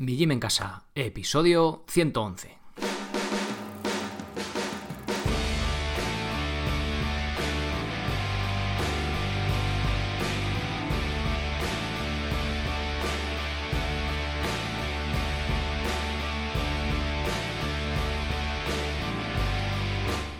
[0.00, 2.56] Mi Gym en Casa, episodio 111.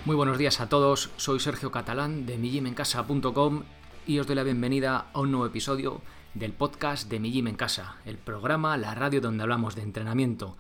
[0.05, 3.65] Muy buenos días a todos, soy Sergio Catalán de mijimencasa.com
[4.07, 6.01] y os doy la bienvenida a un nuevo episodio
[6.35, 10.57] del podcast de Mi Gym en Casa, el programa, la radio donde hablamos de entrenamiento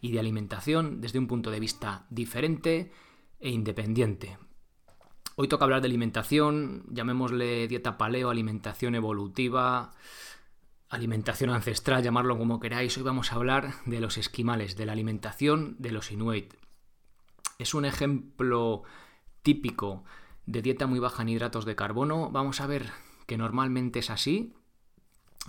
[0.00, 2.92] y de alimentación desde un punto de vista diferente
[3.38, 4.38] e independiente.
[5.36, 9.92] Hoy toca hablar de alimentación, llamémosle dieta paleo, alimentación evolutiva,
[10.88, 12.96] alimentación ancestral, llamarlo como queráis.
[12.96, 16.54] Hoy vamos a hablar de los esquimales, de la alimentación de los inuit.
[17.58, 18.82] Es un ejemplo
[19.42, 20.04] típico
[20.46, 22.30] de dieta muy baja en hidratos de carbono.
[22.30, 22.90] Vamos a ver
[23.26, 24.54] que normalmente es así,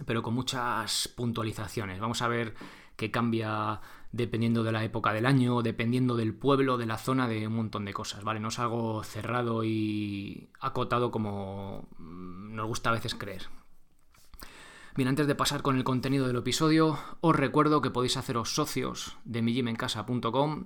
[0.06, 2.00] pero con muchas puntualizaciones.
[2.00, 2.56] Vamos a ver
[2.96, 3.82] qué cambia
[4.12, 7.86] dependiendo de la época del año, dependiendo del pueblo, de la zona, de un montón
[7.86, 8.40] de cosas, ¿vale?
[8.40, 13.48] No es algo cerrado y acotado como nos gusta a veces creer.
[14.96, 19.18] Bien, antes de pasar con el contenido del episodio, os recuerdo que podéis haceros socios
[19.24, 20.66] de mijimencasa.com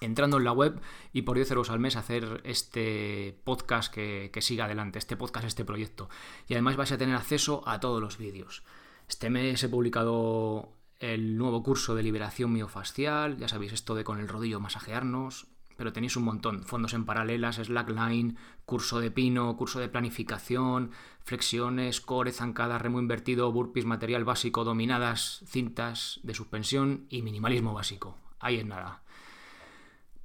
[0.00, 0.80] entrando en la web
[1.12, 5.64] y por 10 euros al mes hacer este podcast que, siga adelante, este podcast, este
[5.64, 6.08] proyecto.
[6.48, 8.62] Y además vais a tener acceso a todos los vídeos.
[9.08, 14.18] Este mes he publicado el nuevo curso de liberación miofascial, ya sabéis esto de con
[14.18, 19.78] el rodillo masajearnos, pero tenéis un montón, fondos en paralelas, slackline, curso de pino, curso
[19.78, 20.90] de planificación,
[21.22, 28.16] flexiones, core, zancada, remo invertido, burpees, material básico, dominadas, cintas de suspensión y minimalismo básico.
[28.40, 29.02] Ahí es nada.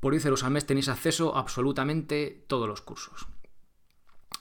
[0.01, 3.27] Por 10 euros al mes tenéis acceso a absolutamente todos los cursos.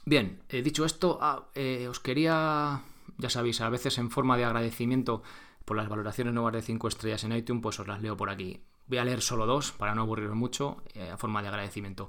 [0.07, 2.83] Bien, eh, dicho esto, ah, eh, os quería,
[3.19, 5.23] ya sabéis, a veces en forma de agradecimiento
[5.67, 8.65] por las valoraciones nuevas de 5 estrellas en iTunes, pues os las leo por aquí.
[8.87, 12.09] Voy a leer solo dos para no aburriros mucho, eh, a forma de agradecimiento.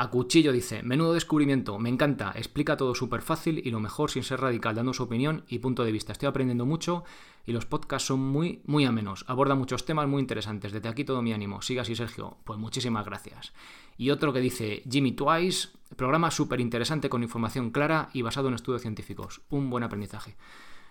[0.00, 4.22] A Cuchillo dice, menudo descubrimiento, me encanta, explica todo súper fácil y lo mejor sin
[4.22, 6.12] ser radical, dando su opinión y punto de vista.
[6.12, 7.02] Estoy aprendiendo mucho
[7.44, 10.70] y los podcasts son muy, muy amenos, aborda muchos temas muy interesantes.
[10.70, 11.62] Desde aquí todo mi ánimo.
[11.62, 12.36] Siga así, Sergio.
[12.44, 13.52] Pues muchísimas gracias.
[13.96, 18.54] Y otro que dice, Jimmy Twice, programa súper interesante con información clara y basado en
[18.54, 19.40] estudios científicos.
[19.50, 20.36] Un buen aprendizaje.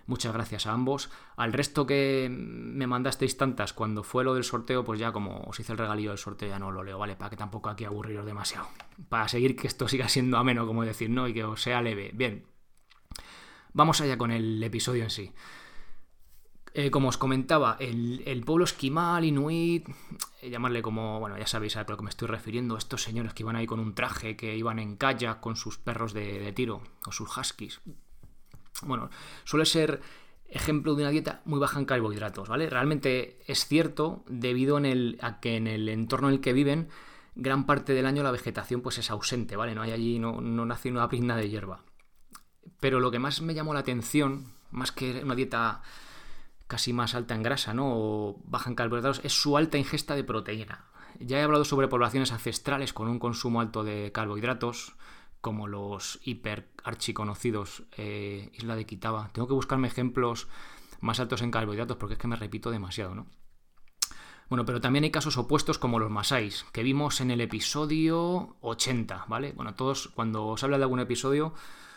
[0.07, 1.09] Muchas gracias a ambos.
[1.35, 5.59] Al resto que me mandasteis tantas cuando fue lo del sorteo, pues ya como os
[5.59, 7.18] hice el regalío del sorteo ya no lo leo, ¿vale?
[7.18, 8.69] Para que tampoco aquí aburriros demasiado.
[9.09, 11.28] Para seguir que esto siga siendo ameno, como decir, ¿no?
[11.28, 12.12] Y que os sea leve.
[12.13, 12.45] Bien.
[13.73, 15.34] Vamos allá con el episodio en sí.
[16.74, 19.89] Eh, como os comentaba, el, pueblo esquimal, inuit,
[20.41, 23.44] eh, llamarle como, bueno, ya sabéis a lo que me estoy refiriendo, estos señores que
[23.44, 26.81] iban ahí con un traje, que iban en kayak con sus perros de, de tiro,
[27.06, 27.81] o sus huskies.
[28.83, 29.09] Bueno,
[29.43, 30.01] suele ser
[30.49, 32.69] ejemplo de una dieta muy baja en carbohidratos, ¿vale?
[32.69, 36.89] Realmente es cierto debido a que en el entorno en el que viven
[37.35, 39.75] gran parte del año la vegetación pues es ausente, ¿vale?
[39.75, 41.83] No hay allí, no, no nace una prizna de hierba.
[42.79, 45.81] Pero lo que más me llamó la atención, más que una dieta
[46.67, 47.88] casi más alta en grasa, ¿no?
[47.88, 50.85] O baja en carbohidratos, es su alta ingesta de proteína.
[51.19, 54.95] Ya he hablado sobre poblaciones ancestrales con un consumo alto de carbohidratos,
[55.47, 59.29] como los hiper archiconocidos eh, Isla de Quitaba.
[59.31, 60.49] Tengo que buscarme ejemplos
[60.99, 63.27] más altos en carbohidratos porque es que me repito demasiado, ¿no?
[64.49, 69.23] Bueno, pero también hay casos opuestos como los masáis, que vimos en el episodio 80,
[69.29, 69.53] ¿vale?
[69.53, 71.53] Bueno, todos, cuando os habla de algún episodio,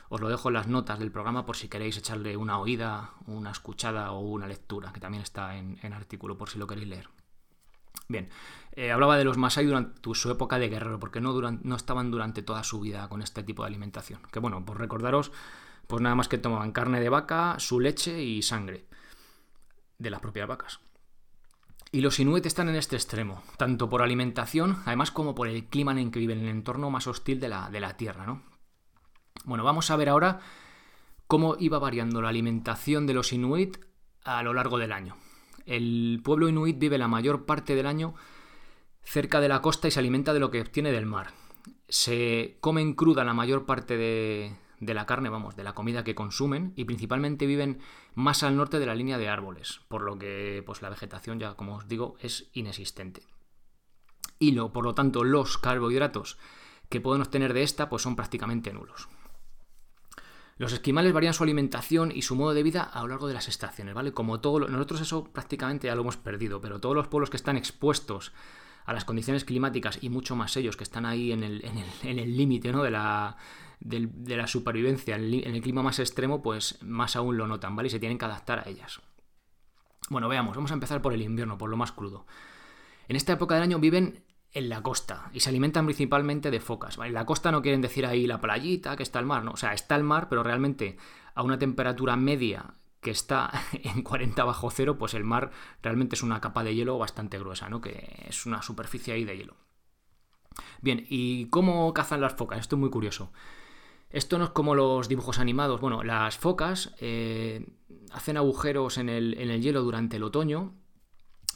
[0.08, 3.50] os lo dejo en las notas del programa por si queréis echarle una oída, una
[3.50, 7.08] escuchada o una lectura, que también está en, en artículo por si lo queréis leer.
[8.10, 8.28] Bien,
[8.72, 12.65] eh, hablaba de los Masai durante su época de guerrero, porque no, estaban durante toda
[12.65, 14.21] su vida con este tipo de alimentación.
[14.32, 15.31] Que bueno, pues recordaros,
[15.87, 18.84] pues nada más que tomaban carne de vaca, su leche y sangre
[19.98, 20.81] de las propias vacas.
[21.93, 25.92] Y los inuit están en este extremo, tanto por alimentación, además como por el clima
[25.92, 28.42] en el que viven, en el entorno más hostil de la, de la Tierra, ¿no?
[29.44, 30.41] Bueno, vamos a ver ahora
[31.28, 33.78] cómo iba variando la alimentación de los inuit
[34.25, 35.16] a lo largo del año.
[35.66, 38.15] El pueblo inuit vive la mayor parte del año
[39.03, 41.33] cerca de la costa y se alimenta de lo que obtiene del mar.
[41.89, 46.72] Se comen cruda la mayor parte de, la carne, vamos, de la comida que consumen
[46.77, 47.80] y principalmente viven
[48.15, 51.54] más al norte de la línea de árboles, por lo que pues la vegetación ya,
[51.54, 53.22] como os digo, es inexistente.
[54.39, 56.39] Y lo, por lo tanto, los carbohidratos
[56.89, 59.09] que pueden obtener de esta pues son prácticamente nulos.
[60.60, 63.48] Los esquimales varían su alimentación y su modo de vida a lo largo de las
[63.48, 64.12] estaciones, ¿vale?
[64.12, 67.57] Como todos nosotros eso prácticamente ya lo hemos perdido, pero todos los pueblos que están
[67.57, 68.34] expuestos
[68.84, 72.83] a las condiciones climáticas y mucho más ellos que están ahí en el límite ¿no?
[72.83, 73.39] de, la,
[73.80, 77.86] de, la supervivencia, en el, clima más extremo, pues más aún lo notan, ¿vale?
[77.86, 79.01] Y se tienen que adaptar a ellas.
[80.10, 82.27] Bueno, veamos, vamos a empezar por el invierno, por lo más crudo.
[83.09, 86.98] En esta época del año viven en la costa y se alimentan principalmente de focas.
[86.98, 89.52] En la costa no quieren decir ahí la playita, que está el mar, no.
[89.52, 90.97] O sea, está el mar, pero realmente
[91.34, 95.50] a una temperatura media que está en 40 bajo cero, pues el mar
[95.82, 97.80] realmente es una capa de hielo bastante gruesa, ¿no?
[97.80, 99.56] Que es una superficie ahí de hielo.
[100.82, 102.58] Bien, ¿y cómo cazan las focas?
[102.58, 103.32] Esto es muy curioso.
[104.10, 105.80] Esto no es como los dibujos animados.
[105.80, 107.68] Bueno, las focas eh,
[108.12, 110.74] hacen agujeros en el, en el hielo durante el otoño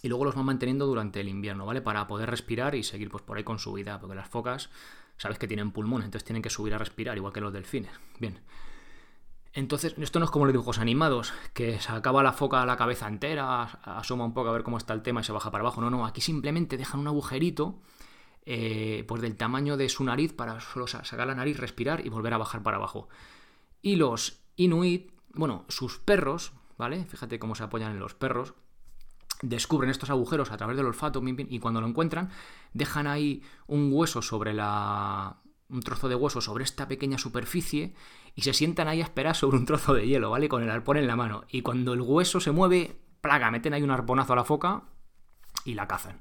[0.04, 1.80] y luego los van manteniendo durante el invierno, ¿vale?
[1.80, 4.68] Para poder respirar y seguir pues, por ahí con su vida, porque las focas,
[5.16, 7.90] sabes que tienen pulmones, entonces tienen que subir a respirar, igual que los delfines.
[8.20, 8.38] Bien.
[9.54, 13.08] Entonces, esto no es como los dibujos animados, que se acaba la foca la cabeza
[13.08, 15.80] entera, asoma un poco a ver cómo está el tema y se baja para abajo.
[15.80, 17.80] No, no, aquí simplemente dejan un agujerito,
[18.44, 22.34] eh, pues del tamaño de su nariz para solo sacar la nariz, respirar y volver
[22.34, 23.08] a bajar para abajo.
[23.80, 27.06] Y los inuit, bueno, sus perros, ¿vale?
[27.06, 28.52] Fíjate cómo se apoyan en los perros
[29.48, 32.30] descubren estos agujeros a través del olfato y cuando lo encuentran
[32.72, 37.94] dejan ahí un hueso sobre la un trozo de hueso sobre esta pequeña superficie
[38.34, 40.48] y se sientan ahí a esperar sobre un trozo de hielo, ¿vale?
[40.48, 41.44] Con el arpón en la mano.
[41.48, 44.82] Y cuando el hueso se mueve, plaga, meten ahí un arponazo a la foca
[45.64, 46.20] y la cazan.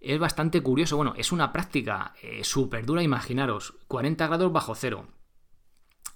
[0.00, 5.08] Es bastante curioso, bueno, es una práctica eh, súper dura, imaginaros, 40 grados bajo cero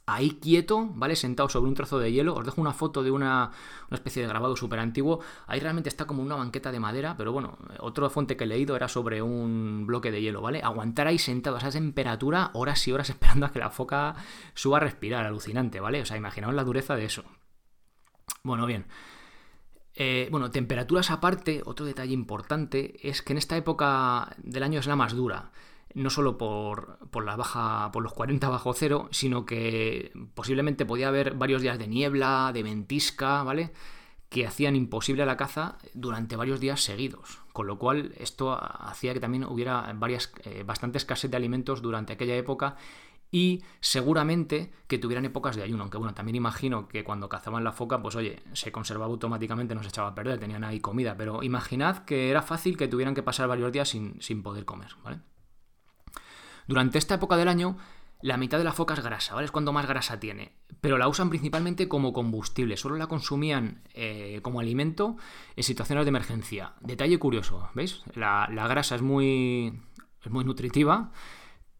[0.06, 1.16] ahí quieto, ¿vale?
[1.16, 2.34] Sentado sobre un trozo de hielo.
[2.34, 3.50] Os dejo una foto de una,
[3.90, 5.20] especie de grabado súper antiguo.
[5.46, 8.76] Ahí realmente está como una banqueta de madera, pero bueno, otra fuente que he leído
[8.76, 10.60] era sobre un bloque de hielo, ¿vale?
[10.62, 14.16] Aguantar ahí sentado a esa temperatura horas y horas esperando a que la foca
[14.54, 16.02] suba a respirar, alucinante, ¿vale?
[16.02, 17.24] O sea, imaginaos la dureza de eso.
[18.42, 18.86] Bueno, bien.
[19.94, 24.86] Eh, bueno, temperaturas aparte, otro detalle importante es que en esta época del año es
[24.86, 25.52] la más dura
[25.94, 31.34] no solo por, la baja, por los 40 bajo cero, sino que posiblemente podía haber
[31.34, 33.72] varios días de niebla, de ventisca, ¿vale?
[34.32, 39.20] que hacían imposible la caza durante varios días seguidos, con lo cual esto hacía que
[39.20, 42.76] también hubiera varias, eh, bastante escasez de alimentos durante aquella época
[43.30, 47.72] y seguramente que tuvieran épocas de ayuno, aunque bueno, también imagino que cuando cazaban la
[47.72, 51.42] foca, pues oye, se conservaba automáticamente, no se echaba a perder, tenían ahí comida, pero
[51.42, 55.20] imaginad que era fácil que tuvieran que pasar varios días sin, sin poder comer, ¿vale?
[56.66, 57.76] Durante esta época del año,
[58.22, 59.46] la mitad de la foca es grasa, ¿vale?
[59.46, 60.52] Es cuando más grasa tiene.
[60.80, 65.16] Pero la usan principalmente como combustible, solo la consumían eh, como alimento
[65.56, 66.74] en situaciones de emergencia.
[66.80, 68.02] Detalle curioso, ¿veis?
[68.14, 69.80] La, grasa es muy,
[70.24, 71.10] es muy nutritiva,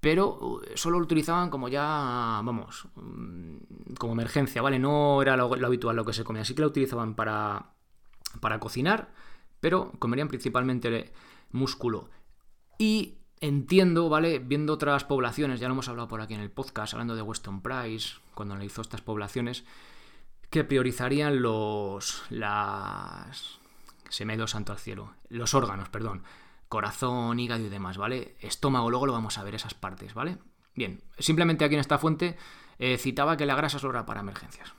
[0.01, 4.81] pero uh, solo lo utilizaban como ya, vamos, mm, como emergencia, ¿vale?
[4.81, 7.75] No era lo, lo habitual lo que se comía, así que la utilizaban para,
[8.41, 9.13] para cocinar,
[9.61, 11.13] pero comerían principalmente
[11.53, 12.11] músculo.
[12.79, 14.39] Y Entiendo, ¿vale?
[14.39, 17.61] Viendo otras poblaciones, ya lo hemos hablado por aquí en el podcast, hablando de Weston
[17.61, 19.65] Price, cuando analizó estas poblaciones,
[20.49, 22.23] que priorizarían los.
[22.31, 23.59] las.
[24.09, 25.15] se me ha ido santo al cielo.
[25.29, 26.23] Los órganos, perdón.
[26.69, 28.37] Corazón, hígado y demás, ¿vale?
[28.39, 30.39] Estómago, luego lo vamos a ver esas partes, ¿vale?
[30.77, 32.37] Bien, simplemente aquí en esta fuente
[32.79, 34.73] eh, citaba que la grasa solo era para emergencias.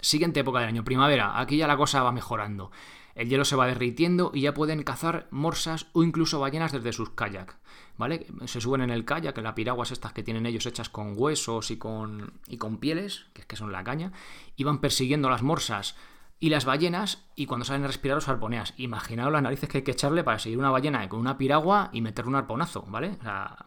[0.00, 1.38] Siguiente época del año, primavera.
[1.38, 2.70] Aquí ya la cosa va mejorando.
[3.18, 7.10] El hielo se va derritiendo y ya pueden cazar morsas o incluso ballenas desde sus
[7.10, 7.58] kayak.
[7.96, 8.28] ¿Vale?
[8.46, 11.72] Se suben en el kayak, en las piraguas estas que tienen ellos hechas con huesos
[11.72, 14.12] y con, y con pieles, que es que son la caña,
[14.54, 15.96] y van persiguiendo las morsas
[16.38, 18.72] y las ballenas y cuando salen a respirar los arponeas.
[18.76, 22.02] Imaginaos las narices que hay que echarle para seguir una ballena con una piragua y
[22.02, 23.16] meterle un arponazo, ¿vale?
[23.18, 23.66] O sea,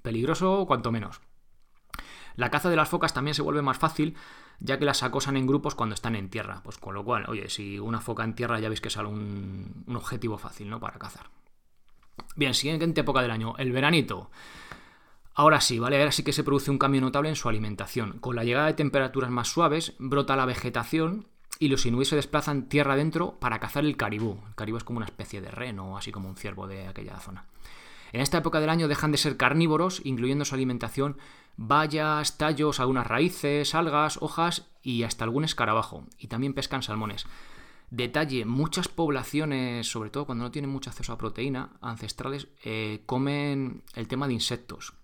[0.00, 1.20] peligroso cuanto menos.
[2.40, 4.16] La caza de las focas también se vuelve más fácil
[4.60, 6.62] ya que las acosan en grupos cuando están en tierra.
[6.64, 9.96] Pues con lo cual, oye, si una foca en tierra ya veis que un, un
[9.96, 10.80] objetivo fácil, ¿no?
[10.80, 11.26] Para cazar.
[12.36, 14.30] Bien, siguiente época del año, el veranito.
[15.34, 15.98] Ahora sí, ¿vale?
[15.98, 18.18] Ahora sí que se produce un cambio notable en su alimentación.
[18.20, 21.26] Con la llegada de temperaturas más suaves, brota la vegetación
[21.58, 24.38] y los inuit se desplazan tierra adentro para cazar el caribú.
[24.48, 27.44] El caribú es como una especie de reno, así como un ciervo de aquella zona.
[28.12, 31.16] En esta época del año dejan de ser carnívoros, incluyendo su alimentación
[31.56, 36.04] bayas, tallos, algunas raíces, algas, hojas y hasta algún escarabajo.
[36.18, 37.26] Y también pescan salmones.
[37.90, 43.82] Detalle, muchas poblaciones, sobre todo cuando no tienen mucho acceso a proteína, ancestrales, eh, comen
[43.94, 44.94] el tema de insectos.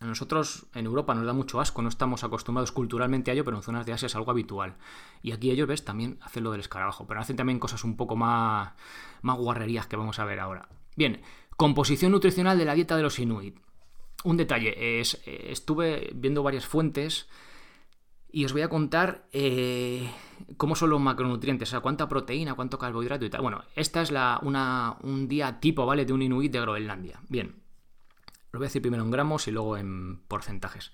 [0.00, 3.56] A nosotros en Europa nos da mucho asco, no estamos acostumbrados culturalmente a ello, pero
[3.56, 4.76] en zonas de Asia es algo habitual.
[5.22, 8.16] Y aquí ellos, ves, también hacen lo del escarabajo, pero hacen también cosas un poco
[8.16, 8.72] más,
[9.22, 10.68] más guarrerías que vamos a ver ahora.
[10.96, 11.20] Bien,
[11.56, 13.58] composición nutricional de la dieta de los inuit
[14.24, 17.28] un detalle, es, eh, estuve viendo varias fuentes
[18.32, 20.08] y os voy a contar eh,
[20.56, 23.42] cómo son los macronutrientes, o sea, cuánta proteína, cuánto carbohidrato y tal.
[23.42, 26.04] Bueno, esta es la, una, un día tipo, ¿vale?
[26.04, 27.20] De un inuit de Groenlandia.
[27.28, 27.56] Bien,
[28.52, 30.92] lo voy a decir primero en gramos y luego en porcentajes.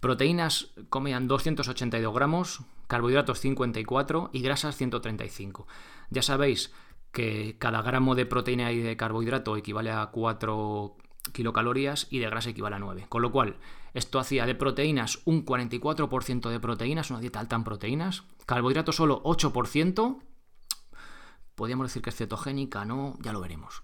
[0.00, 5.68] Proteínas comían 282 gramos, carbohidratos 54 y grasas 135.
[6.10, 6.72] Ya sabéis
[7.12, 10.96] que cada gramo de proteína y de carbohidrato equivale a 4
[11.32, 13.06] kilocalorías y de grasa equivale a 9.
[13.08, 13.56] Con lo cual,
[13.94, 19.22] esto hacía de proteínas un 44% de proteínas, una dieta alta en proteínas, carbohidratos solo
[19.22, 20.18] 8%,
[21.54, 23.82] podríamos decir que es cetogénica, no, ya lo veremos.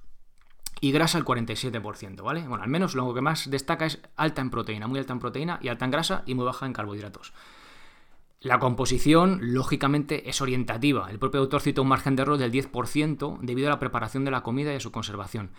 [0.80, 2.46] Y grasa el 47%, ¿vale?
[2.46, 5.58] Bueno, al menos lo que más destaca es alta en proteína, muy alta en proteína
[5.60, 7.32] y alta en grasa y muy baja en carbohidratos.
[8.40, 11.10] La composición, lógicamente, es orientativa.
[11.10, 14.30] El propio autor cita un margen de error del 10% debido a la preparación de
[14.30, 15.50] la comida y a su conservación.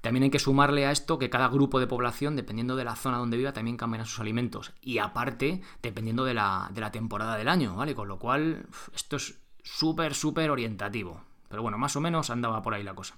[0.00, 3.18] También hay que sumarle a esto que cada grupo de población, dependiendo de la zona
[3.18, 4.72] donde viva, también cambiará sus alimentos.
[4.82, 7.94] Y aparte, dependiendo de la, de la temporada del año, ¿vale?
[7.94, 11.22] Con lo cual, esto es súper, súper orientativo.
[11.48, 13.16] Pero bueno, más o menos andaba por ahí la cosa.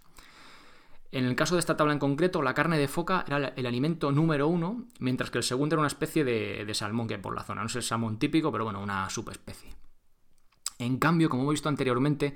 [1.13, 4.11] En el caso de esta tabla en concreto, la carne de foca era el alimento
[4.13, 7.45] número uno, mientras que el segundo era una especie de, salmón que hay por la
[7.45, 7.63] zona.
[7.63, 9.75] No es el salmón típico, pero bueno, una subespecie.
[10.79, 12.35] En cambio, como hemos visto anteriormente,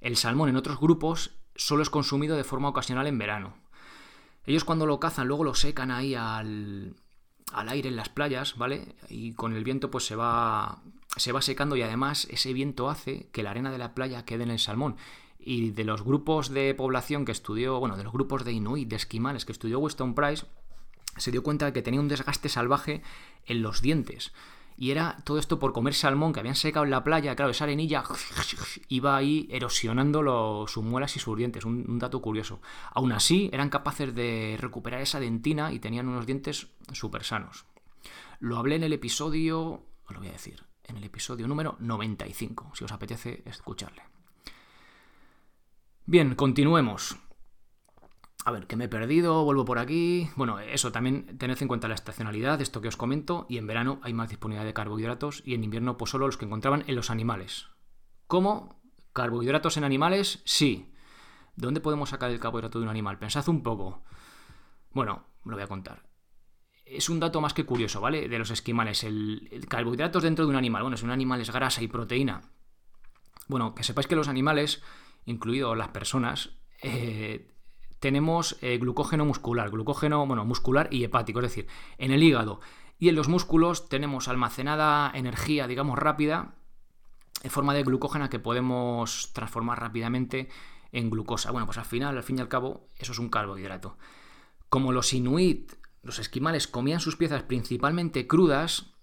[0.00, 3.54] el salmón en otros grupos solo es consumido de forma ocasional en verano.
[4.46, 6.94] Ellos cuando lo cazan luego lo secan ahí al,
[7.52, 8.96] al aire en las playas, ¿vale?
[9.08, 10.82] Y con el viento pues se va,
[11.16, 14.44] se va secando y además ese viento hace que la arena de la playa quede
[14.44, 14.96] en el salmón
[15.38, 18.96] y de los grupos de población que estudió, bueno, de los grupos de Inuit, de
[18.96, 20.44] esquimales que estudió Weston Price,
[21.16, 23.02] se dio cuenta de que tenía un desgaste salvaje
[23.44, 24.32] en los dientes.
[24.78, 27.34] Y era todo esto por comer salmón que habían secado en la playa.
[27.34, 28.04] Claro, esa arenilla
[28.88, 31.64] iba ahí erosionando los, sus muelas y sus dientes.
[31.64, 32.60] Un, un, dato curioso.
[32.92, 37.64] Aún así, eran capaces de recuperar esa dentina y tenían unos dientes súper sanos.
[38.38, 39.82] Lo hablé en el episodio.
[40.06, 40.62] Os lo voy a decir.
[40.84, 44.02] En el episodio número 95, si os apetece escucharle.
[46.04, 47.16] Bien, continuemos.
[48.46, 50.30] A ver, que me he perdido, vuelvo por aquí.
[50.36, 53.98] Bueno, eso también tened en cuenta la estacionalidad, esto que os comento, y en verano
[54.04, 57.10] hay más disponibilidad de carbohidratos y en invierno pues solo los que encontraban en los
[57.10, 57.66] animales.
[58.28, 58.80] ¿Cómo?
[59.12, 60.42] ¿Carbohidratos en animales?
[60.44, 60.92] Sí.
[61.56, 63.18] ¿Dónde podemos sacar el carbohidrato de un animal?
[63.18, 64.04] Pensad un poco.
[64.92, 66.04] Bueno, lo voy a contar.
[66.84, 68.28] Es un dato más que curioso, ¿vale?
[68.28, 69.02] De los esquimales.
[69.02, 70.82] El, el carbohidratos dentro de un animal.
[70.82, 72.42] Bueno, si un animal es grasa y proteína.
[73.48, 74.84] Bueno, que sepáis que los animales
[75.24, 76.50] incluidos las personas,
[76.82, 77.55] eh,
[78.00, 81.66] tenemos eh, glucógeno muscular, glucógeno bueno, muscular y hepático, es decir,
[81.98, 82.60] en el hígado
[82.98, 86.54] y en los músculos tenemos almacenada energía, digamos, rápida,
[87.42, 90.48] en forma de glucógeno que podemos transformar rápidamente
[90.92, 91.50] en glucosa.
[91.50, 93.98] Bueno, pues al final, al fin y al cabo, eso es un carbohidrato.
[94.70, 95.72] Como los inuit,
[96.02, 98.94] los esquimales, comían sus piezas principalmente crudas,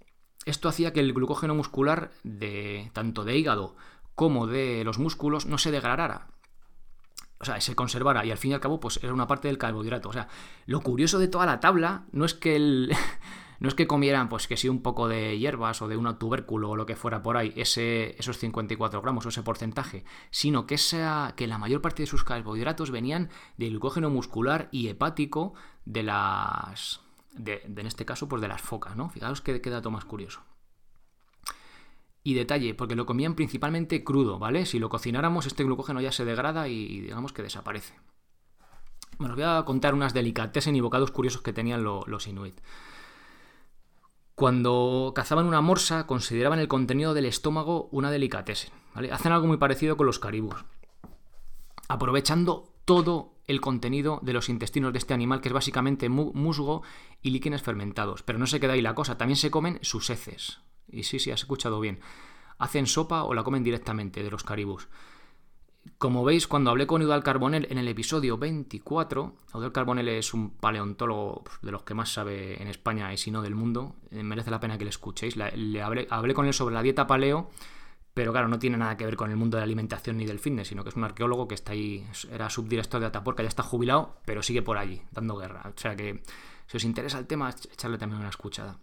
[0.45, 3.75] esto hacía que el glucógeno muscular de tanto de hígado
[4.15, 6.32] como de los músculos no se degradara.
[7.43, 9.57] O sea, se conservara y al fin y al cabo pues era una parte del
[9.57, 10.07] carbohidrato.
[10.07, 10.29] O sea,
[10.65, 12.95] lo curioso de toda la tabla no es que el...
[13.59, 16.69] no es que comieran, pues que sí, un poco de hierbas o de un tubérculo
[16.69, 20.77] o lo que fuera por ahí, ese, esos 54 gramos o ese porcentaje, sino que,
[20.77, 26.03] sea, que la mayor parte de sus carbohidratos venían del glucógeno muscular y hepático de
[26.03, 27.01] las.
[27.33, 29.09] De, en este caso, pues de las focas, ¿no?
[29.09, 30.41] Fijaos qué, qué dato más curioso.
[32.23, 34.65] Y detalle, porque lo comían principalmente crudo, ¿vale?
[34.65, 37.95] Si lo cocináramos, este glucógeno ya se degrada y digamos que desaparece.
[39.17, 42.59] Bueno, os voy a contar unas delicatessen y bocados curiosos que tenían los inuit.
[44.35, 49.11] Cuando cazaban una morsa, consideraban el contenido del estómago una delicatessen, ¿vale?
[49.11, 50.55] Hacen algo muy parecido con los caribús.
[51.87, 56.81] Aprovechando todo el contenido de los intestinos de este animal, que es básicamente musgo
[57.21, 58.23] y líquenes fermentados.
[58.23, 61.31] Pero no se queda ahí la cosa, también se comen sus heces, y sí, sí,
[61.31, 61.99] has escuchado bien.
[62.57, 64.87] Hacen sopa o la comen directamente de los caribús.
[65.97, 70.51] Como veis, cuando hablé con Udal Carbonell en el episodio 24, Udal Carbonell es un
[70.51, 74.49] paleontólogo de los que más sabe en España y si no del mundo, eh, merece
[74.49, 75.35] la pena que le escuchéis.
[75.35, 77.49] Le, hablé, con él sobre la dieta paleo,
[78.13, 80.39] pero claro, no tiene nada que ver con el mundo de la alimentación ni del
[80.39, 83.63] fitness, sino que es un arqueólogo que está ahí, era subdirector de Ataporca, ya está
[83.63, 85.63] jubilado, pero sigue por allí, dando guerra.
[85.75, 86.23] O sea que,
[86.67, 88.79] si os interesa el tema, echarle también una escuchada.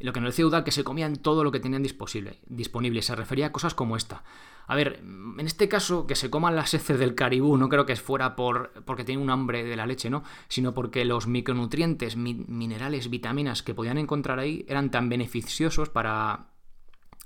[0.00, 3.02] Lo que nos decía Udal que se comían todo lo que tenían disponible, disponible.
[3.02, 4.22] Se refería a cosas como esta.
[4.68, 7.96] A ver, en este caso, que se coman las heces del caribú, no creo que
[7.96, 10.22] fuera por, porque tienen un hambre de la leche, ¿no?
[10.48, 16.48] Sino porque los micronutrientes, minerales, vitaminas que podían encontrar ahí eran tan beneficiosos para,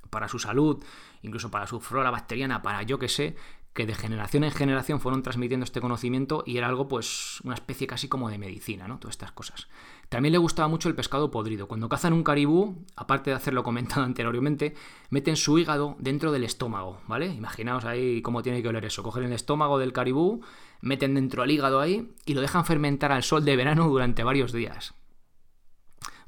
[0.08, 0.84] para su salud,
[1.22, 3.34] incluso para su flora bacteriana, para yo que sé,
[3.74, 7.86] que de generación en generación fueron transmitiendo este conocimiento y era algo, pues, una especie
[7.86, 8.98] casi como de medicina, ¿no?
[8.98, 9.68] Todas estas cosas.
[10.12, 11.66] También le gustaba mucho el pescado podrido.
[11.66, 14.74] Cuando cazan un caribú, aparte de hacerlo comentado anteriormente,
[15.08, 17.28] meten su hígado dentro del estómago, ¿vale?
[17.28, 19.02] Imaginaos ahí cómo tiene que oler eso.
[19.02, 20.42] Cogen el estómago del caribú,
[20.82, 24.52] meten dentro el hígado ahí y lo dejan fermentar al sol de verano durante varios
[24.52, 24.92] días.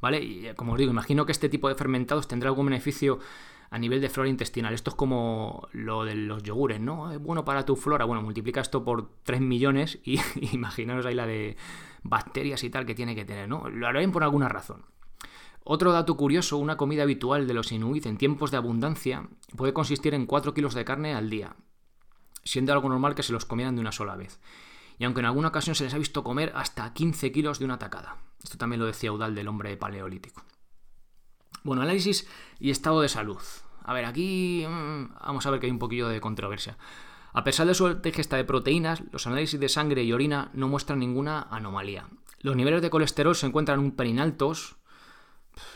[0.00, 0.22] ¿vale?
[0.22, 3.18] Y como os digo, imagino que este tipo de fermentados tendrá algún beneficio
[3.70, 4.74] a nivel de flora intestinal.
[4.74, 7.10] Esto es como lo de los yogures, ¿no?
[7.10, 8.04] Es bueno para tu flora.
[8.04, 10.20] Bueno, multiplica esto por 3 millones y
[10.52, 11.56] imaginaros ahí la de
[12.02, 13.68] bacterias y tal que tiene que tener, ¿no?
[13.68, 14.84] Lo harán por alguna razón.
[15.64, 20.12] Otro dato curioso, una comida habitual de los inuit en tiempos de abundancia puede consistir
[20.12, 21.56] en 4 kilos de carne al día,
[22.44, 24.40] siendo algo normal que se los comieran de una sola vez.
[24.98, 27.78] Y aunque en alguna ocasión se les ha visto comer hasta 15 kilos de una
[27.78, 28.18] tacada.
[28.42, 30.42] Esto también lo decía Udal del hombre paleolítico.
[31.64, 32.28] Bueno, análisis
[32.60, 33.40] y estado de salud.
[33.84, 36.76] A ver, aquí mm, vamos a ver que hay un poquillo de controversia.
[37.32, 40.98] A pesar de su ingesta de proteínas, los análisis de sangre y orina no muestran
[40.98, 42.06] ninguna anomalía.
[42.40, 44.76] Los niveles de colesterol se encuentran un pelín altos,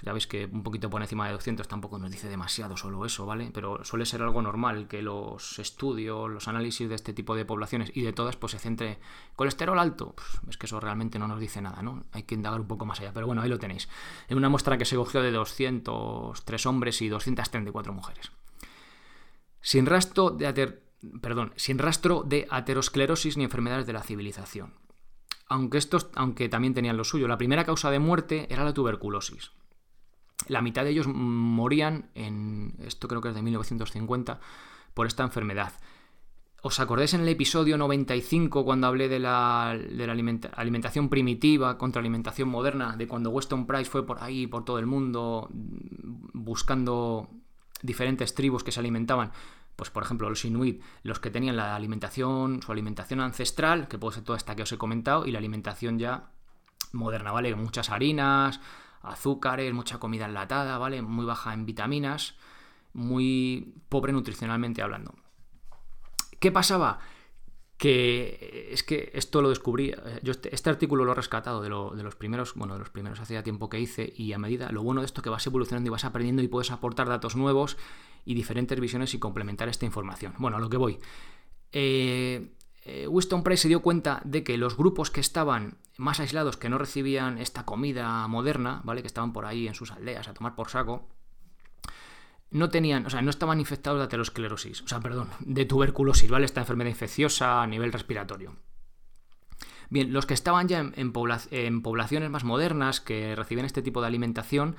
[0.02, 3.26] ya veis que un poquito por encima de 200 tampoco nos dice demasiado solo eso,
[3.26, 3.50] ¿vale?
[3.52, 7.90] Pero suele ser algo normal que los estudios, los análisis de este tipo de poblaciones
[7.94, 8.98] y de todas, pues se centre
[9.36, 10.14] colesterol alto.
[10.14, 12.04] Pues, es que eso realmente no nos dice nada, ¿no?
[12.12, 13.12] Hay que indagar un poco más allá.
[13.12, 13.88] Pero bueno, ahí lo tenéis.
[14.28, 18.32] En una muestra que se cogió de 203 hombres y 234 mujeres.
[19.60, 20.78] Sin rastro de
[21.20, 24.74] perdón, sin rastro de aterosclerosis ni enfermedades de la civilización.
[25.46, 29.52] Aunque estos, aunque también tenían lo suyo, la primera causa de muerte era la tuberculosis
[30.46, 34.40] la mitad de ellos morían en, esto creo que es de 1950,
[34.94, 35.72] por esta enfermedad.
[36.60, 42.96] ¿Os acordáis en el episodio 95 cuando hablé de la, alimentación primitiva contra alimentación moderna?
[42.96, 47.28] De cuando Weston Price fue por ahí, por todo el mundo, buscando
[47.80, 49.30] diferentes tribus que se alimentaban.
[49.76, 54.16] Pues por ejemplo los inuit, los que tenían la alimentación, su alimentación ancestral, que puede
[54.16, 56.30] ser toda esta que os he comentado, y la alimentación ya
[56.92, 57.54] moderna, ¿vale?
[57.54, 58.60] Muchas harinas,
[59.02, 61.02] azúcares, mucha comida enlatada, ¿vale?
[61.02, 62.34] Muy baja en vitaminas,
[62.92, 65.14] muy pobre nutricionalmente hablando.
[66.40, 66.98] ¿Qué pasaba?
[67.76, 71.68] Que es que esto lo descubrí, eh, yo este, este, artículo lo he rescatado de,
[71.96, 74.82] de, los primeros, bueno, de los primeros hace tiempo que hice y a medida, lo
[74.82, 77.76] bueno de esto es que vas evolucionando y vas aprendiendo y puedes aportar datos nuevos
[78.24, 80.34] y diferentes visiones y complementar esta información.
[80.38, 80.98] Bueno, a lo que voy.
[81.72, 82.57] Eh, eh,
[83.08, 86.78] Winston Price se dio cuenta de que los grupos que estaban más aislados, que no
[86.78, 89.02] recibían esta comida moderna, ¿vale?
[89.02, 91.08] Que estaban por ahí en sus aldeas a tomar por saco,
[92.50, 96.46] no tenían, o sea, no estaban infectados de aterosclerosis, o sea, perdón, de tuberculosis, ¿vale?
[96.46, 98.56] Esta enfermedad infecciosa a nivel respiratorio.
[99.90, 104.76] Bien, los que estaban ya en poblaciones más modernas, que recibían este tipo de alimentación,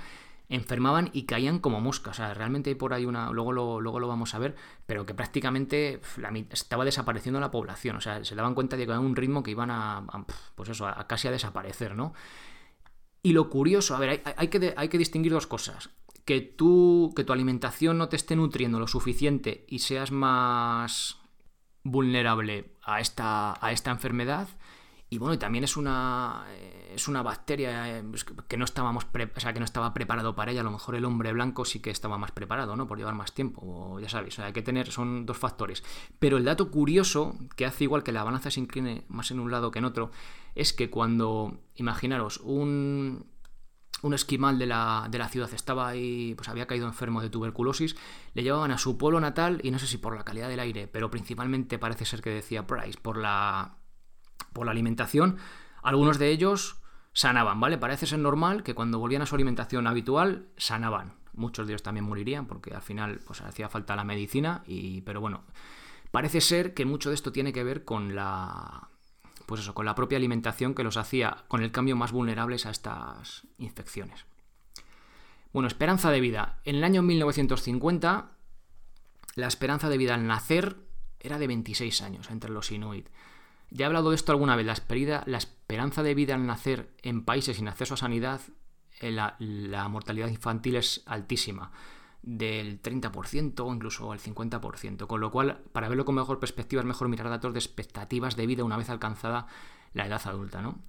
[0.49, 2.17] enfermaban y caían como moscas.
[2.19, 5.05] O sea, realmente hay por ahí una, luego lo, luego lo vamos a ver, pero
[5.05, 6.01] que prácticamente
[6.51, 7.95] estaba desapareciendo la población.
[7.95, 10.05] O sea, se daban cuenta de que era un ritmo que iban a,
[10.55, 12.13] pues eso, a casi a desaparecer, ¿no?
[13.21, 15.91] Y lo curioso, a ver, hay, que, hay que distinguir dos cosas.
[16.25, 21.17] Que tú, que tu alimentación no te esté nutriendo lo suficiente y seas más
[21.83, 24.47] vulnerable a esta, a esta enfermedad
[25.11, 28.03] y bueno, y también es una, eh, es una bacteria eh,
[28.47, 30.61] que no estábamos o sea, que no estaba preparado para ella.
[30.61, 32.87] A lo mejor el hombre blanco sí que estaba más preparado, ¿no?
[32.87, 35.83] Por llevar más tiempo, o ya sabéis, o sea, hay que tener, son dos factores.
[36.19, 39.49] Pero el dato curioso, que hace igual que la balanza se incline más en un
[39.49, 40.11] lado que en otro,
[40.53, 43.25] es que cuando, imaginaros, un,
[44.03, 47.95] un esquimal de la, de la, ciudad estaba ahí, pues había caído enfermo de tuberculosis,
[48.35, 50.87] le llevaban a su pueblo natal y no sé si por la calidad del aire,
[50.87, 53.78] pero principalmente parece ser que decía Price, por la
[54.53, 55.37] por la alimentación,
[55.81, 56.81] algunos de ellos
[57.13, 57.77] sanaban, ¿vale?
[57.77, 61.13] Parece ser normal que cuando volvían a su alimentación habitual, sanaban.
[61.33, 65.21] Muchos de ellos también morirían porque al final pues, hacía falta la medicina, y, pero
[65.21, 65.43] bueno,
[66.11, 68.89] parece ser que mucho de esto tiene que ver con la,
[69.45, 72.69] pues eso, con la propia alimentación que los hacía con el cambio más vulnerables a
[72.71, 74.25] estas infecciones.
[75.51, 76.59] Bueno, esperanza de vida.
[76.65, 78.29] En el año 1950,
[79.35, 80.77] la esperanza de vida al nacer
[81.19, 83.09] era de 26 años entre los inuit.
[83.71, 84.73] Ya he hablado de esto alguna vez, la,
[85.37, 88.41] esperanza de vida al nacer en países sin acceso a sanidad,
[88.99, 91.71] eh, la, mortalidad infantil es altísima,
[92.23, 96.87] del 30% o incluso el 50%, con lo cual, para verlo con mejor perspectiva, es
[96.87, 99.47] mejor mirar datos de expectativas de vida una vez alcanzada
[99.93, 100.79] la edad adulta, ¿no?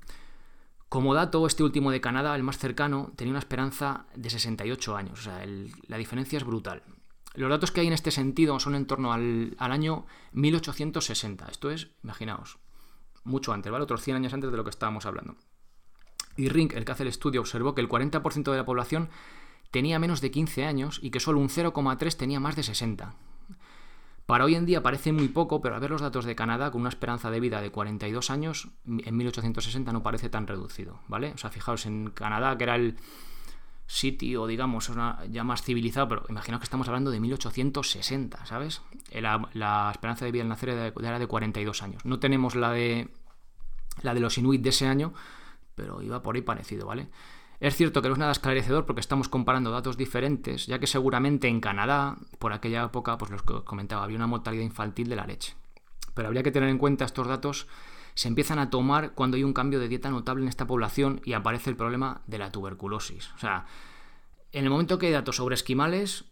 [0.89, 5.21] Como dato, este último de Canadá, el más cercano, tenía una esperanza de 68 años,
[5.21, 5.45] o sea,
[5.87, 6.83] la diferencia es brutal.
[7.35, 11.71] Los datos que hay en este sentido son en torno al, al año 1860, esto
[11.71, 12.59] es, imaginaos,
[13.25, 13.85] mucho antes, ¿vale?
[13.85, 15.37] Otros 100 años antes de lo que estábamos hablando.
[16.37, 19.11] Y Rink, el que hace el estudio, observó que el 40% de la población
[19.71, 23.15] tenía menos de 15 años y que solo un 0,3 tenía más de 60.
[24.27, 26.83] Para hoy en día parece muy poco, pero al ver los datos de Canadá, con
[26.83, 31.33] una esperanza de vida de 42 años, en 1860 no parece tan reducido, ¿vale?
[31.35, 32.97] O sea, fijaos, en Canadá, que era el
[33.91, 34.93] sitio, digamos,
[35.31, 38.83] ya más civilizado, pero imaginaos que estamos hablando de 1860, ¿sabes?
[39.13, 42.05] La, esperanza de vida al nacer era de 42 años.
[42.05, 43.09] No tenemos la de,
[44.03, 45.13] la de los inuit de ese año,
[45.75, 47.09] pero iba por ahí parecido, ¿vale?
[47.59, 51.49] Es cierto que no es nada esclarecedor porque estamos comparando datos diferentes, ya que seguramente
[51.49, 55.17] en Canadá, por aquella época, pues los que os comentaba, había una mortalidad infantil de
[55.17, 55.55] la leche.
[56.15, 57.67] Pero habría que tener en cuenta estos datos
[58.15, 61.33] se empiezan a tomar cuando hay un cambio de dieta notable en esta población y
[61.33, 63.31] aparece el problema de la tuberculosis.
[63.35, 63.67] O sea,
[64.53, 66.25] en el momento que hay datos sobre esquimales,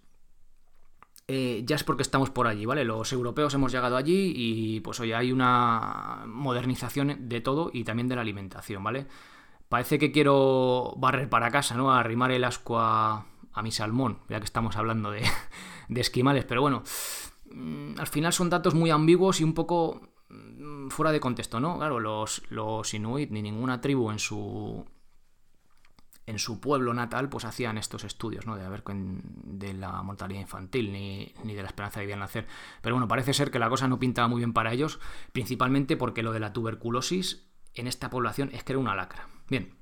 [1.30, 2.84] eh, ya es porque estamos por allí, ¿vale?
[2.84, 8.08] Los europeos hemos llegado allí y pues hoy hay una modernización de todo y también
[8.08, 9.06] de la alimentación, ¿vale?
[9.68, 11.92] Parece que quiero barrer para casa, ¿no?
[11.92, 13.26] Arrimar el asco a,
[13.62, 15.22] mi salmón, ya que estamos hablando de,
[15.88, 16.82] de esquimales, pero bueno,
[17.52, 20.07] mm, al final son datos muy ambiguos y un poco
[20.90, 21.78] fuera de contexto, ¿no?
[21.78, 24.84] Claro, los, los inuit ni ninguna tribu en su
[26.28, 28.54] en su pueblo natal pues hacían estos estudios, ¿no?
[28.54, 32.46] De haber de la mortalidad infantil ni, ni, de la esperanza de vida al nacer.
[32.82, 35.00] Pero bueno, parece ser que la cosa no pintaba muy bien para ellos,
[35.32, 39.26] principalmente porque lo de la tuberculosis en esta población es que era una lacra.
[39.48, 39.74] Bien.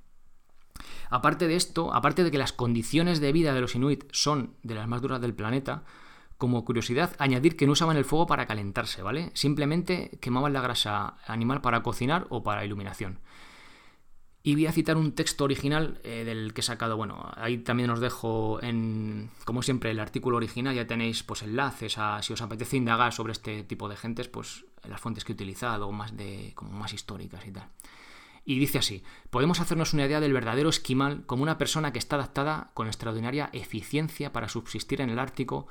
[1.10, 4.76] Aparte de esto, aparte de que las condiciones de vida de los inuit son de
[4.76, 5.82] las más duras del planeta,
[6.38, 9.31] como curiosidad, añadir que no usaban el fuego para calentarse, ¿vale?
[9.35, 13.20] Simplemente quemaban la grasa animal para cocinar o para iluminación.
[14.42, 16.96] Y voy a citar un texto original eh, del que he sacado.
[16.96, 20.72] Bueno, ahí también os dejo en, como siempre, el artículo original.
[20.72, 24.64] Ya tenéis pues enlaces a si os apetece indagar sobre este tipo de gentes, pues
[24.85, 27.68] las fuentes que he utilizado, más de, como más históricas y tal.
[28.44, 32.14] Y dice así: podemos hacernos una idea del verdadero esquimal como una persona que está
[32.14, 35.66] adaptada con extraordinaria eficiencia para subsistir en el Ártico,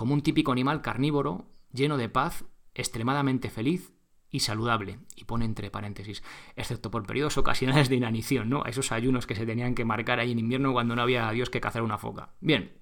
[0.00, 3.92] como un típico animal carnívoro, lleno de paz, extremadamente feliz
[4.30, 6.22] y saludable, y pone entre paréntesis,
[6.56, 8.62] excepto por periodos ocasionales de inanición, ¿no?
[8.64, 11.50] A esos ayunos que se tenían que marcar ahí en invierno cuando no había Dios
[11.50, 12.30] que cazar una foca.
[12.40, 12.72] Bien.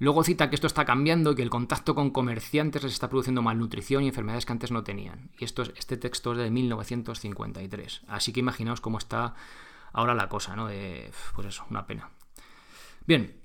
[0.00, 3.40] Luego cita que esto está cambiando y que el contacto con comerciantes les está produciendo
[3.40, 5.30] malnutrición y enfermedades que antes no tenían.
[5.38, 8.02] Y esto es, este texto es de 1953.
[8.08, 9.36] Así que imaginaos cómo está
[9.92, 10.66] ahora la cosa, ¿no?
[10.66, 12.10] De, pues eso, una pena.
[13.06, 13.40] Bien,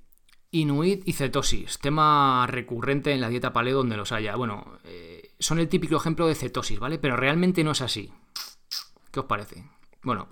[0.61, 4.35] Inuit y cetosis, tema recurrente en la dieta paleo donde los haya.
[4.35, 6.97] Bueno, eh, son el típico ejemplo de cetosis, ¿vale?
[6.97, 8.11] Pero realmente no es así.
[9.11, 9.69] ¿Qué os parece?
[10.01, 10.29] Bueno,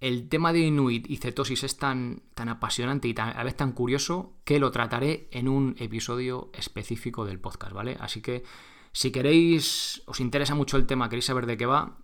[0.00, 3.72] el tema de Inuit y cetosis es tan, tan apasionante y a la vez tan
[3.72, 7.96] curioso que lo trataré en un episodio específico del podcast, ¿vale?
[7.98, 8.44] Así que
[8.92, 11.98] si queréis, os interesa mucho el tema, queréis saber de qué va,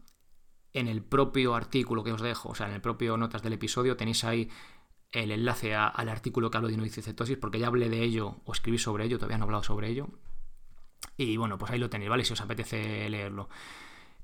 [0.73, 3.97] en el propio artículo que os dejo, o sea, en el propio notas del episodio,
[3.97, 4.49] tenéis ahí
[5.13, 8.79] el enlace al artículo que hablo de cetosis porque ya hablé de ello o escribí
[8.79, 10.09] sobre ello, todavía no he hablado sobre ello.
[11.17, 12.25] Y bueno, pues ahí lo tenéis, ¿vale?
[12.25, 13.49] Si os apetece leerlo.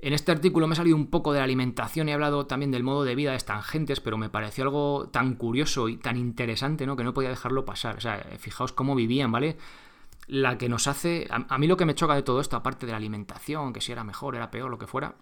[0.00, 2.70] En este artículo me he salido un poco de la alimentación y he hablado también
[2.70, 6.16] del modo de vida de estas gentes, pero me pareció algo tan curioso y tan
[6.16, 6.96] interesante, ¿no?
[6.96, 7.96] Que no podía dejarlo pasar.
[7.96, 9.58] O sea, fijaos cómo vivían, ¿vale?
[10.26, 11.26] La que nos hace.
[11.30, 13.80] A, a mí lo que me choca de todo esto, aparte de la alimentación, que
[13.80, 15.16] si era mejor, era peor, lo que fuera.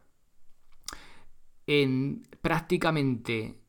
[1.67, 3.66] En prácticamente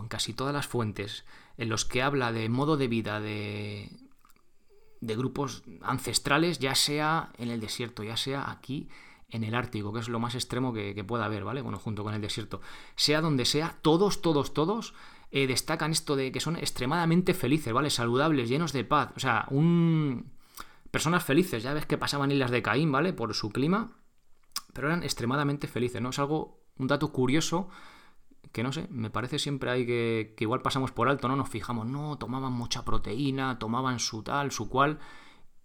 [0.00, 1.24] en casi todas las fuentes
[1.56, 3.90] en los que habla de modo de vida de,
[5.00, 8.88] de grupos ancestrales, ya sea en el desierto, ya sea aquí
[9.28, 11.62] en el Ártico, que es lo más extremo que, pueda haber, ¿vale?
[11.62, 12.60] Bueno, junto con el desierto.
[12.96, 14.94] Sea donde sea, todos, todos, todos
[15.30, 17.90] eh, destacan esto de que son extremadamente felices, ¿vale?
[17.90, 19.10] Saludables, llenos de paz.
[19.16, 20.30] O sea, un...
[20.90, 23.12] personas felices, ya ves que pasaban islas de Caín, ¿vale?
[23.12, 23.96] Por su clima,
[24.74, 26.10] pero eran extremadamente felices, ¿no?
[26.10, 27.68] Es algo, un dato curioso
[28.52, 31.36] que no sé, me parece siempre hay que, que igual pasamos por alto, ¿no?
[31.36, 34.98] Nos fijamos, no, tomaban mucha proteína, tomaban su tal, su cual,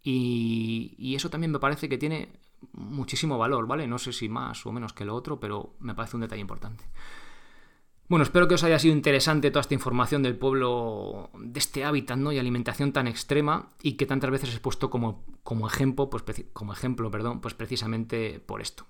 [0.02, 2.30] y, y eso también me parece que tiene
[2.73, 3.88] muchísimo valor, ¿vale?
[3.88, 6.86] No sé si más o menos que lo otro, pero me parece un detalle importante.
[8.10, 12.17] Bueno, espero que os haya sido interesante toda esta información del pueblo, de este hábitat
[12.17, 12.32] ¿no?
[12.32, 16.23] y alimentación tan extrema y que tantas veces he puesto como, como ejemplo, pues,
[16.54, 18.86] como ejemplo, perdón, pues precisamente por esto.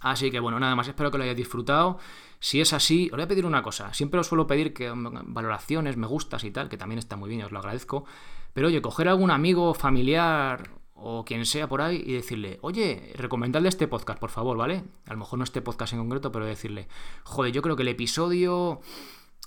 [0.00, 1.98] Así que bueno, nada más, espero que lo hayáis disfrutado.
[2.40, 3.92] Si es así, os voy a pedir una cosa.
[3.94, 7.42] Siempre os suelo pedir que valoraciones, me gustas y tal, que también está muy bien,
[7.42, 8.04] os lo agradezco.
[8.52, 13.12] Pero oye, coger a algún amigo, familiar o quien sea por ahí y decirle, oye,
[13.16, 14.84] recomendadle este podcast, por favor, ¿vale?
[15.06, 16.88] A lo mejor no este podcast en concreto, pero decirle,
[17.22, 18.80] joder, yo creo que el episodio,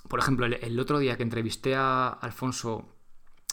[0.08, 2.86] por ejemplo, el otro día que entrevisté a Alfonso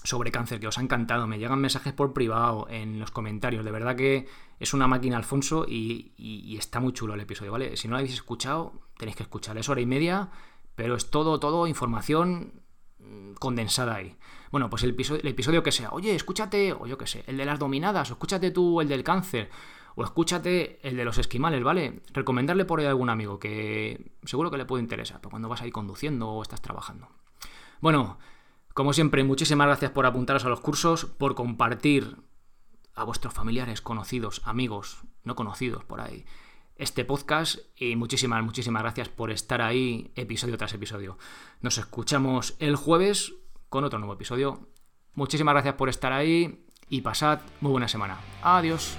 [0.04, 1.28] sobre cáncer, que os ha encantado.
[1.28, 3.66] Me llegan mensajes por privado en los comentarios.
[3.66, 4.28] De verdad que
[4.60, 7.76] es una máquina, Alfonso, y, está muy chulo el episodio, ¿vale?
[7.78, 9.58] Si no lo habéis escuchado, tenéis que escuchar.
[9.58, 10.30] Es hora y media,
[10.76, 12.54] pero es todo, todo información
[13.00, 14.16] mm, condensada ahí.
[14.52, 17.38] Bueno, pues el episodio, el episodio que sea, oye, escúchate, o yo qué sé, el
[17.38, 19.50] de las dominadas, o escúchate tú el del cáncer,
[19.96, 22.02] o escúchate el de los esquimales, ¿vale?
[22.14, 25.62] Recomendarle por ahí a algún amigo que seguro que le puede interesar, pero cuando vas
[25.62, 27.10] ahí conduciendo o estás trabajando.
[27.82, 28.18] Bueno,
[28.80, 32.16] como siempre, muchísimas gracias por apuntaros a los cursos, por compartir
[32.96, 36.24] a vuestros familiares, conocidos, amigos, no conocidos por ahí,
[36.78, 41.18] este podcast y muchísimas, muchísimas gracias por estar ahí episodio tras episodio.
[41.60, 43.34] Nos escuchamos el jueves
[43.68, 44.70] con otro nuevo episodio.
[45.14, 48.18] Muchísimas gracias por estar ahí y pasad muy buena semana.
[48.42, 48.98] Adiós.